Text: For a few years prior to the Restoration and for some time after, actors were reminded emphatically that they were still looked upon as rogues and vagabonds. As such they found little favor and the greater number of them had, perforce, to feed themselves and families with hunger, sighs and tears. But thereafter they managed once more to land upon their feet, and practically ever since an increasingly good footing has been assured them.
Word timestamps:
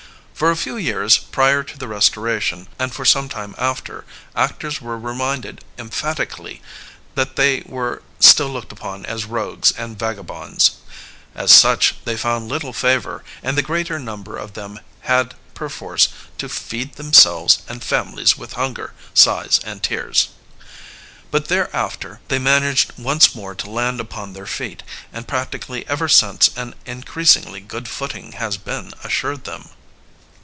For 0.41 0.49
a 0.49 0.57
few 0.57 0.75
years 0.75 1.19
prior 1.19 1.61
to 1.61 1.77
the 1.77 1.87
Restoration 1.87 2.67
and 2.79 2.91
for 2.91 3.05
some 3.05 3.29
time 3.29 3.53
after, 3.59 4.05
actors 4.35 4.81
were 4.81 4.97
reminded 4.97 5.63
emphatically 5.77 6.63
that 7.13 7.35
they 7.35 7.61
were 7.67 8.01
still 8.19 8.47
looked 8.47 8.71
upon 8.71 9.05
as 9.05 9.25
rogues 9.25 9.69
and 9.73 9.99
vagabonds. 9.99 10.71
As 11.35 11.51
such 11.51 11.93
they 12.05 12.17
found 12.17 12.49
little 12.49 12.73
favor 12.73 13.23
and 13.43 13.55
the 13.55 13.61
greater 13.61 13.99
number 13.99 14.35
of 14.35 14.53
them 14.55 14.79
had, 15.01 15.35
perforce, 15.53 16.09
to 16.39 16.49
feed 16.49 16.95
themselves 16.95 17.59
and 17.69 17.83
families 17.83 18.35
with 18.35 18.53
hunger, 18.53 18.95
sighs 19.13 19.59
and 19.63 19.83
tears. 19.83 20.29
But 21.29 21.49
thereafter 21.49 22.19
they 22.29 22.39
managed 22.39 22.93
once 22.97 23.35
more 23.35 23.53
to 23.53 23.69
land 23.69 23.99
upon 23.99 24.33
their 24.33 24.47
feet, 24.47 24.81
and 25.13 25.27
practically 25.27 25.87
ever 25.87 26.09
since 26.09 26.49
an 26.57 26.73
increasingly 26.87 27.59
good 27.61 27.87
footing 27.87 28.31
has 28.31 28.57
been 28.57 28.93
assured 29.03 29.43
them. 29.43 29.69